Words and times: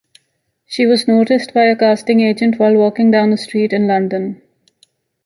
She 0.65 0.87
was 0.87 1.07
noticed 1.07 1.53
by 1.53 1.65
a 1.65 1.75
casting 1.75 2.21
agent 2.21 2.57
while 2.57 2.73
walking 2.73 3.11
down 3.11 3.31
a 3.33 3.37
street 3.37 3.71
in 3.71 3.85
London. 3.85 4.41